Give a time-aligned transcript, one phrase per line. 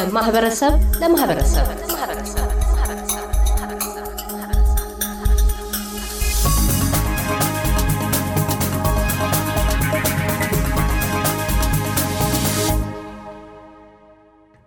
[0.00, 1.66] ከማህበረሰብ ለማህበረሰብ።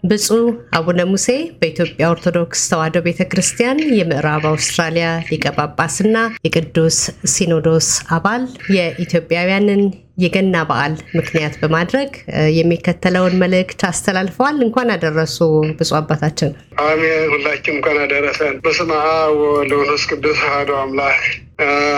[0.04, 0.40] ብፁዕ
[0.74, 1.28] አቡነ ሙሴ
[1.60, 6.98] በኢትዮጵያ ኦርቶዶክስ ተዋሕዶ ቤተ ክርስቲያን የምዕራብ አውስትራሊያ ሊቀ ጳጳስና የቅዱስ
[7.34, 8.44] ሲኖዶስ አባል
[8.76, 9.84] የኢትዮጵያውያንን
[10.22, 12.12] የገና በዓል ምክንያት በማድረግ
[12.58, 15.38] የሚከተለውን መልእክት አስተላልፈዋል። እንኳን አደረሱ
[15.74, 16.52] ብፁዕ አባታችን።
[16.86, 21.22] አሜን። ሁላችን እንኳን አደረሰን። በስመ አብ ወወልድ ወመንፈስ ቅዱስ አሐዱ አምላክ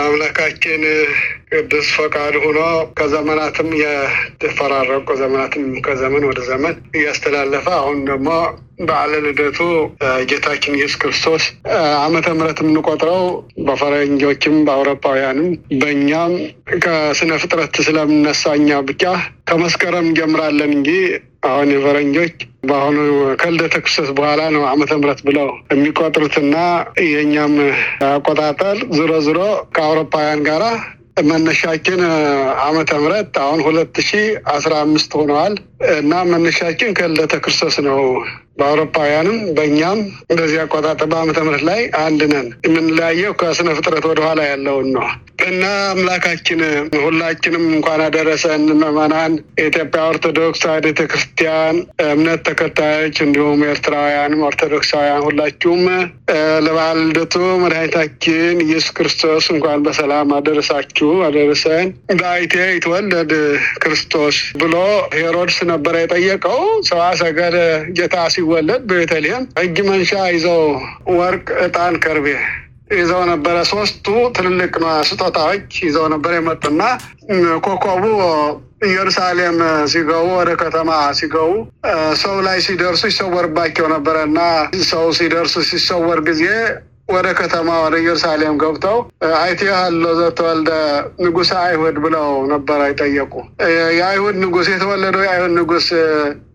[0.04, 0.82] አምላካችን
[1.54, 2.60] ቅዱስ ፈቃድ ሆኖ
[2.98, 8.28] ከዘመናትም የተፈራረቁ ዘመናትም ከዘመን ወደ ዘመን እያስተላለፈ አሁን ደግሞ
[8.80, 9.58] በዓለ ልደቱ
[10.30, 11.42] ጌታችን ኢየሱስ ክርስቶስ
[12.00, 13.20] ዓመተ ምሕረት የምንቆጥረው
[13.66, 15.48] በፈረንጆችም በአውሮፓውያንም
[15.82, 16.32] በእኛም
[16.84, 19.04] ከስነ ፍጥረት ስለምነሳ እኛ ብቻ
[19.50, 20.90] ከመስከረም እንጀምራለን እንጂ
[21.48, 22.34] አሁን የፈረንጆች
[22.68, 22.98] በአሁኑ
[23.40, 26.56] ከልደተ ክርስቶስ በኋላ ነው ዓመተ ምሕረት ብለው የሚቆጥሩትና
[27.08, 27.54] የእኛም
[28.08, 29.40] አቆጣጠር ዞሮ ዞሮ
[29.76, 30.66] ከአውሮፓውያን ጋራ
[31.16, 32.00] መነሻችን
[32.64, 34.20] ዓመተ ምሕረት አሁን ሁለት ሺ
[34.54, 35.54] አስራ አምስት ሆነዋል
[35.98, 38.00] እና መነሻችን ከልደተ ክርስቶስ ነው።
[38.56, 45.06] በአውሮፓውያንም በእኛም እንደዚህ አቆጣጠር በዓመተ ምሕረት ላይ አንድ ነን። የምንለያየው ከስነ ፍጥረት ወደኋላ ያለውን ነው
[45.46, 46.60] እና አምላካችን
[47.04, 55.82] ሁላችንም እንኳን አደረሰን ምዕመናን፣ የኢትዮጵያ ኦርቶዶክስ ቤተ ክርስቲያን እምነት ተከታዮች እንዲሁም ኤርትራውያንም ኦርቶዶክሳውያን ሁላችሁም
[56.66, 58.32] ለበዓለ ልደቱ መድኃኒታችን
[58.66, 63.32] ኢየሱስ ክርስቶስ እንኳን በሰላም አደረሳችሁ አደረሰን። በአይቴ ይትወለድ
[63.84, 64.74] ክርስቶስ ብሎ
[65.18, 67.56] ሄሮድስ ነበረ የጠየቀው ሰብአ ሰገል
[67.98, 70.62] ጌታ ሲወለድ በቤተልሔም እጅ መንሻ ይዘው
[71.14, 72.26] ወርቅ፣ ዕጣን፣ ከርቤ
[72.94, 74.74] ይዘው ነበረ። ሶስቱ ትልልቅ
[75.08, 76.80] ስጦታዎች ይዘው ነበር የመጡና
[77.66, 78.02] ኮከቡ
[78.86, 79.56] ኢየሩሳሌም
[79.92, 81.52] ሲገቡ ወደ ከተማ ሲገቡ
[82.22, 84.40] ሰው ላይ ሲደርሱ ይሰወርባቸው ነበረ እና
[84.90, 86.42] ሰው ሲደርሱ ሲሰወር ጊዜ
[87.08, 88.98] ወደ ከተማ ወደ ኢየሩሳሌም ገብተው
[89.40, 90.70] አይቴሃሎ ዘተወልደ
[91.24, 93.32] ንጉሠ አይሁድ ብለው ነበረ የጠየቁ።
[93.92, 95.88] የአይሁድ ንጉሥ የተወለደው የአይሁድ ንጉሥ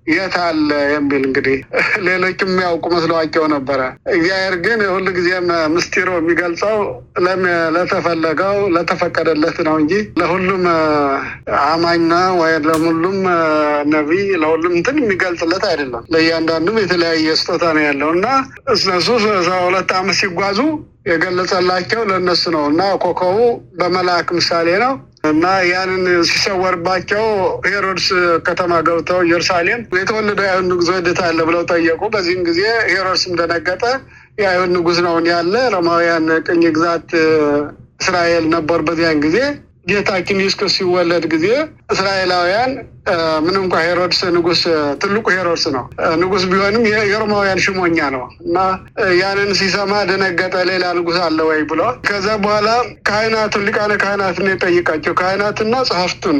[0.10, 1.58] የት አለ የሚል እንግዲህ
[2.06, 3.80] ሌሎችም የሚያውቁ መስለዋቸው ነበረ።
[4.14, 6.78] እግዚአብሔር ግን ሁሉ ጊዜም ምስጢሩ የሚገልጸው
[7.76, 10.64] ለተፈለገው ለተፈቀደለት ነው እንጂ ለሁሉም
[11.66, 13.18] አማኝ ነው ወይ ለሁሉም
[13.94, 18.28] ነቢይ ለሁሉም እንትን የሚገልጽለት አይደለም። ለእያንዳንዱም የተለያየ ስጦታ ነው ያለው እና
[18.76, 19.08] እነሱ
[19.64, 20.60] ሁለት ዓመት ሲጓዙ
[21.10, 23.38] የገለጸላቸው ለእነሱ ነው እና ኮከቡ
[23.80, 24.94] በመልአክ ምሳሌ ነው
[25.30, 27.26] እና ያንን ሲሰወርባቸው
[27.68, 28.08] ሄሮድስ
[28.48, 33.84] ከተማ ገብተው ኢየሩሳሌም የተወለደው የአይሁድ ንጉሥ ወዴት አለ ብለው ጠየቁ። በዚህም ጊዜ ሄሮድስም ደነገጠ።
[34.42, 37.10] የአይሁድ ንጉሥ ነውን ያለ ሮማውያን ቅኝ ግዛት
[38.02, 39.38] እስራኤል ነበር በዚያን ጊዜ
[39.86, 41.46] ጌታችን ኢየሱስ ሲወለድ ጊዜ
[41.94, 42.72] እስራኤላውያን
[43.46, 44.62] ምንም እንኳ ሄሮድስ ንጉስ
[45.02, 45.84] ትልቁ ሄሮድስ ነው
[46.22, 48.58] ንጉስ ቢሆንም የሮማውያን ሽሞኛ ነው እና
[49.20, 52.68] ያንን ሲሰማ ደነገጠ። ሌላ ንጉስ አለ ወይ ብሎ ከዛ በኋላ
[53.10, 56.40] ካህናቱን ሊቃነ ካህናትን የጠይቃቸው ካህናትና ጸሐፍቱን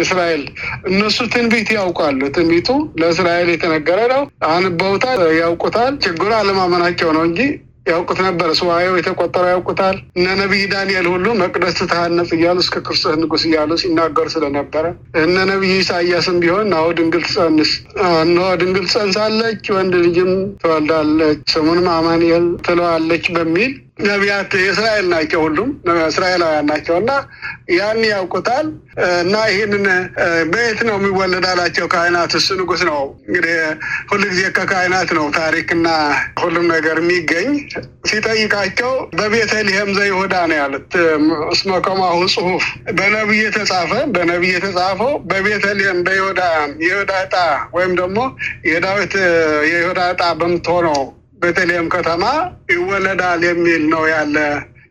[0.00, 0.42] እስራኤል
[0.90, 2.68] እነሱ ትንቢት ያውቃሉ። ትንቢቱ
[3.00, 7.40] ለእስራኤል የተነገረ ነው። አንበውታል፣ ያውቁታል። ችግሩ አለማመናቸው ነው እንጂ
[7.90, 13.44] ያውቁት ነበር። ስዋየው የተቆጠረው ያውቁታል። እነ ነቢይ ዳንኤል ሁሉ መቅደስ ትታነጽ እያሉ እስከ ክርስቶስ ንጉስ
[13.48, 14.84] እያሉ ሲናገሩ ስለነበረ
[15.22, 17.72] እነ ነቢይ ኢሳያስም ቢሆን እነሆ ድንግል ትጸንስ
[18.22, 20.32] እነሆ ድንግል ትጸንሳለች፣ ወንድ ልጅም
[20.62, 25.70] ትወልዳለች፣ ስሙንም አማኑኤል ትለዋለች በሚል ነቢያት የእስራኤል ናቸው። ሁሉም
[26.06, 27.12] እስራኤላውያን ናቸው እና
[27.72, 28.66] ያን ያውቁታል
[29.22, 29.86] እና ይህንን
[30.52, 33.56] በየት ነው የሚወለድ አላቸው ካህናት። እሱ ንጉስ ነው እንግዲህ
[34.10, 35.88] ሁሉ ጊዜ ከካህናት ነው ታሪክና
[36.42, 37.50] ሁሉም ነገር የሚገኝ።
[38.10, 40.92] ሲጠይቃቸው በቤተልሔም ዘይሁዳ ነው ያሉት።
[41.54, 42.66] እስመ ከማሁ ጽሑፍ
[42.98, 46.42] በነቢይ የተጻፈ በነቢይ የተጻፈው በቤተልሔም በይሁዳ
[46.84, 47.36] የይሁዳ ዕጣ
[47.76, 48.18] ወይም ደግሞ
[48.70, 49.14] የዳዊት
[49.70, 51.00] የይሁዳ ዕጣ በምትሆነው
[51.38, 52.24] ቤተልሔም ከተማ
[52.72, 54.36] ይወለዳል የሚል ነው ያለ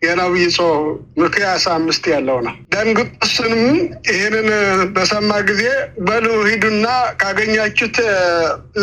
[0.03, 0.81] የነቢይ ጽሑፍ
[1.19, 3.61] ሚክያስ አምስት ያለው ነው። ደንግጦ እሱንም
[4.09, 4.47] ይህንን
[4.95, 5.63] በሰማ ጊዜ
[6.07, 6.85] በሉ ሂዱና
[7.21, 7.97] ካገኛችሁት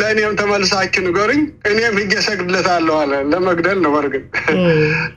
[0.01, 4.25] ለእኔም ተመልሳችሁ ንገሩኝ፣ እኔም ሂጄ እሰግድለታለሁ አለ። ለመግደል ነው በርግጥ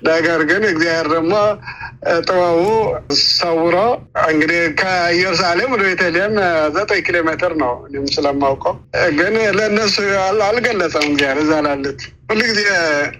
[0.09, 1.33] ነገር ግን እግዚአብሔር ደግሞ
[2.25, 2.59] ጥበቡ
[3.37, 3.75] ሰውሮ
[4.27, 6.35] እንግዲህ ከኢየሩሳሌም ወደ ቤተልሔም
[6.75, 8.75] ዘጠኝ ኪሎ ሜትር ነው እኔም ስለማውቀው፣
[9.17, 9.97] ግን ለእነሱ
[10.47, 12.41] አልገለጸም እግዚአብሔር እዛ ላሉት ሁሉ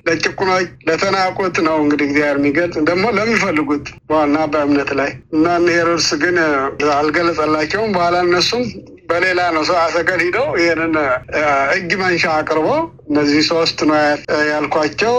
[0.08, 6.38] ለጭቁኖች ለተናቁት ነው እንግዲህ እግዚአብሔር የሚገልጽ ደግሞ ለሚፈልጉት በዋና በእምነት ላይ እና ሄሮድስ ግን
[6.98, 8.64] አልገለጸላቸውም። በኋላ እነሱም
[9.10, 10.96] በሌላ ነው ሰው አሰገድ ሂደው ይህንን
[11.76, 12.70] እጅ መንሻ አቅርቦ
[13.10, 13.98] እነዚህ ሶስት ነው
[14.50, 15.14] ያልኳቸው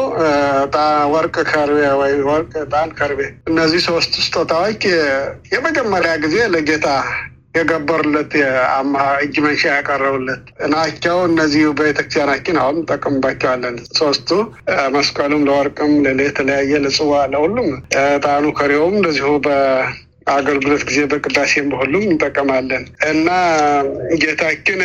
[1.15, 3.21] ወርቅ ከርቤ ወይ ወርቅ ዕጣን ከርቤ
[3.51, 4.83] እነዚህ ሶስት ስጦታዎች
[5.55, 6.89] የመጀመሪያ ጊዜ ለጌታ
[7.59, 14.31] የገበሩለት የአማሃ እጅ መንሻ ያቀረቡለት ናቸው። እነዚህ ቤተክርስቲያናችን አሁን እንጠቀምባቸዋለን። ሶስቱ
[14.97, 17.71] መስቀሉም ለወርቅም ለተለያየ ለጽዋ ለሁሉም
[18.09, 19.31] ዕጣኑ ከሬውም እንደዚሁ
[20.33, 23.29] አገልግሎት ጊዜ በቅዳሴም በሁሉም እንጠቀማለን እና
[24.23, 24.81] ጌታችን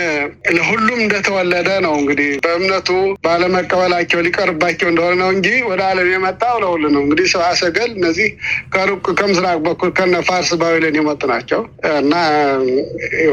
[0.57, 2.90] ለሁሉም እንደተወለደ ነው። እንግዲህ በእምነቱ
[3.25, 8.30] ባለመቀበላቸው ሊቀርባቸው እንደሆነ ነው እንጂ ወደ ዓለም የመጣው ለሁሉ ነው። እንግዲህ ሰብአ ሰገል እነዚህ
[8.75, 11.62] ከሩቅ ከምስራቅ በኩል ከነ ፋርስ ባቢሎን የመጡ ናቸው
[11.96, 12.13] እና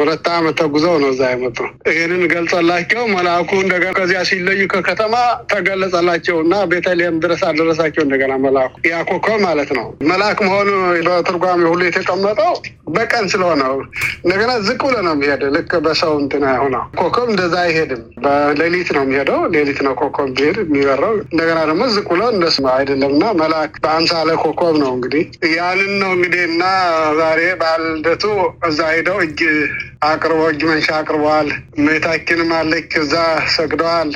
[0.01, 1.59] ሁለት ዓመት ተጉዘው ነው እዛ የመጡ
[1.91, 5.15] ይህንን ገልጸላቸው መልአኩ እንደገና ከዚያ ሲለዩ ከከተማ
[5.53, 10.69] ተገለጸላቸው እና ቤተልሔም ድረስ አደረሳቸው። እንደገና መልአኩ ያ ኮከብ ማለት ነው መልአክ መሆኑ
[11.07, 12.53] በትርጓሜ ሁሉ የተቀመጠው
[12.95, 13.63] በቀን ስለሆነ
[14.23, 19.41] እንደገና ዝቅ ብሎ ነው የሚሄድ። ልክ በሰው እንትን ሆነው ኮከብ እንደዛ አይሄድም። በሌሊት ነው የሚሄደው።
[19.55, 24.75] ሌሊት ነው ኮከብ ቢሄድ የሚበረው። እንደገና ደግሞ ዝቅ ብሎ እንደሱ አይደለም እና መልአክ በአምሳለ ኮከብ
[24.83, 25.25] ነው እንግዲህ
[25.55, 26.65] ያንን ነው እንግዲህ እና
[27.21, 28.25] ዛሬ በዓለ ልደቱ
[28.69, 29.41] እዛ ሄደው እጅ
[30.03, 33.15] አቅርቦ እጅ መንሻ አቅርበዋል። እመቤታችንም አለች እዛ
[33.55, 34.11] ሰግደዋል።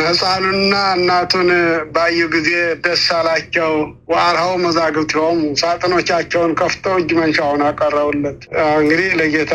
[0.00, 1.48] ሕፃኑና እናቱን
[1.94, 2.50] ባዩ ጊዜ
[2.84, 3.72] ደስ አላቸው።
[4.12, 8.40] ዋርሃው መዛግብቲሆሙ ሳጥኖቻቸውን ከፍተው እጅ መንሻውን አቀረቡለት።
[8.78, 9.54] እንግዲህ ለጌታ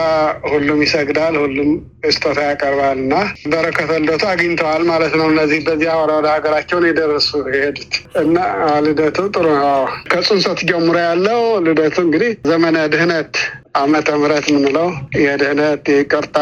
[0.51, 1.71] ሁሉም ይሰግዳል፣ ሁሉም
[2.09, 3.15] ስጦታ ያቀርባል እና
[3.51, 7.93] በረከተ ልደቱ አግኝተዋል ማለት ነው። እነዚህ በዚያ ወደ ሀገራቸውን የደረሱ የሄዱት
[8.23, 8.37] እና
[8.85, 13.33] ልደቱ ጥሩ ነው። ከጽንሰት ጀምሮ ያለው ልደቱ እንግዲህ ዘመነ ድህነት
[13.75, 14.87] ዓመተ ምሕረት የምንለው
[15.21, 16.37] የድህነት የይቅርታ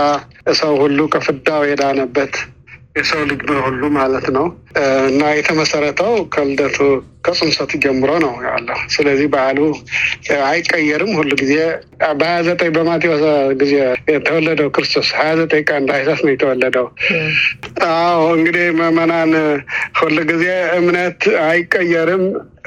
[0.53, 2.33] ሰው ሁሉ ከፍዳው የዳነበት
[2.97, 4.45] የሰው ልጅ ሁሉ ማለት ነው
[5.07, 6.77] እና የተመሰረተው ከልደቱ
[7.25, 9.59] ከጽንሰቱ ጀምሮ ነው ያለው። ስለዚህ በዓሉ
[10.47, 11.55] አይቀየርም። ሁሉ ጊዜ
[12.13, 13.23] በሀያ ዘጠኝ በማቴዎስ
[13.59, 13.73] ጊዜ
[14.11, 16.87] የተወለደው ክርስቶስ ሀያ ዘጠኝ ቀን ታኅሳስ ነው የተወለደው።
[17.91, 19.33] አዎ እንግዲህ ምዕመናን
[19.99, 20.47] ሁሉ ጊዜ
[20.79, 22.25] እምነት አይቀየርም።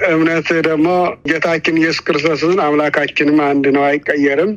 [0.09, 0.87] እምነት ደግሞ
[1.29, 4.53] ጌታችን ኢየሱስ ክርስቶስን አምላካችንም አንድ ነው፣ አይቀየርም።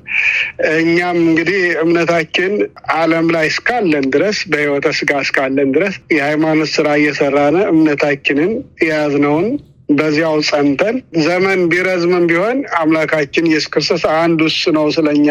[0.75, 2.53] እኛም እንግዲህ እምነታችን
[2.97, 6.87] ዓለም ላይ እስካለን ድረስ በሕይወተ ሥጋ እስካለን ድረስ የሃይማኖት ስራ
[7.37, 8.51] እየሰራን እምነታችንን
[8.81, 9.47] የያዝነውን
[9.89, 10.95] በዚያው ጸንተን
[11.25, 15.27] ዘመን ቢረዝምም ቢሆን አምላካችን ኢየሱስ ክርስቶስ አንዱ እሱ ነው ስለኛ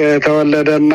[0.00, 0.94] የተወለደና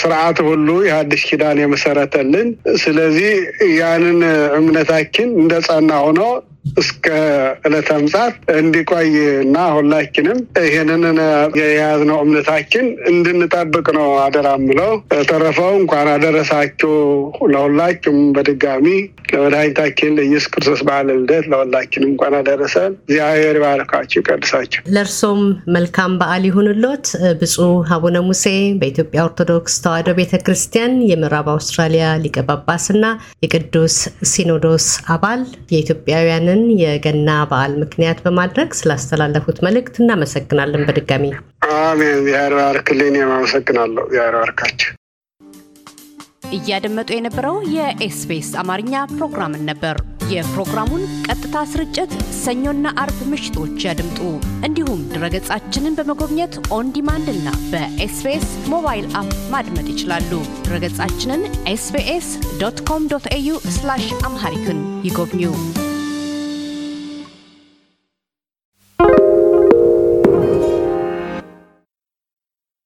[0.00, 2.50] ስርዓት ሁሉ የሐዲስ ኪዳን የመሰረተልን።
[2.84, 3.32] ስለዚህ
[3.78, 4.20] ያንን
[4.58, 6.20] እምነታችን እንደ ጸና ሆኖ
[6.76, 7.06] እስከ
[7.66, 9.10] ዕለተ ምጽአት እንዲቆይ
[9.42, 11.04] እና ሁላችንም ይህንን
[11.60, 14.92] የያዝነው እምነታችን እንድንጠብቅ ነው አደራ ምለው።
[15.30, 16.92] ተረፈው እንኳን አደረሳችሁ
[17.52, 18.86] ለሁላችሁም በድጋሚ
[19.32, 25.40] ለመድኃኒታችን ለኢየሱስ ክርስቶስ በዓለ ልደት ለሁላችንም እንኳን አደረሰን። እግዚአብሔር ባረካችሁ ይቀድሳችሁ። ለእርሶም
[25.76, 27.06] መልካም በዓል ይሁንሎት።
[27.40, 27.66] ብፁዕ
[27.96, 28.44] አቡነ ሙሴ
[28.80, 33.04] በኢትዮጵያ ኦርቶዶክስ ተዋሕዶ ቤተ ክርስቲያን የምዕራብ አውስትራሊያ ሊቀ ጳጳስና
[33.44, 33.96] የቅዱስ
[34.30, 35.42] ሲኖዶስ አባል
[35.74, 41.24] የኢትዮጵያውያንን የገና በዓል ምክንያት በማድረግ ስላስተላለፉት መልእክት እናመሰግናለን። በድጋሚ
[41.80, 44.92] አሜን። እግዚአብሔር ባርክልኝ። አመሰግናለሁ። እግዚአብሔር ባርካችሁ።
[46.56, 49.96] እያደመጡ የነበረው የኤስቢኤስ አማርኛ ፕሮግራምን ነበር።
[50.32, 54.18] የፕሮግራሙን ቀጥታ ስርጭት ሰኞና አርብ ምሽቶች ያድምጡ።
[54.66, 60.30] እንዲሁም ድረገጻችንን በመጎብኘት on demand እና በ SBS mobile app ማድመጥ ይችላሉ።
[60.64, 62.30] ድረገጻችንን SBS
[62.62, 63.50] dot com dot au
[64.26, 65.42] Amharic ን ይጎብኙ።